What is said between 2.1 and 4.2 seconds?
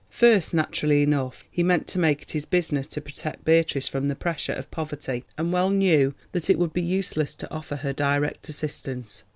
it his business to protect Beatrice from the